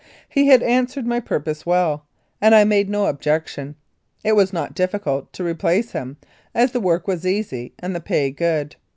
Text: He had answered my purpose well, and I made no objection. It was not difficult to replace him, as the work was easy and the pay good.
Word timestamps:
He 0.27 0.47
had 0.47 0.63
answered 0.63 1.05
my 1.05 1.19
purpose 1.19 1.63
well, 1.63 2.07
and 2.41 2.55
I 2.55 2.63
made 2.63 2.89
no 2.89 3.05
objection. 3.05 3.75
It 4.23 4.31
was 4.35 4.51
not 4.51 4.73
difficult 4.73 5.31
to 5.33 5.43
replace 5.43 5.91
him, 5.91 6.17
as 6.55 6.71
the 6.71 6.79
work 6.81 7.07
was 7.07 7.23
easy 7.23 7.75
and 7.77 7.93
the 7.93 8.01
pay 8.01 8.31
good. 8.31 8.75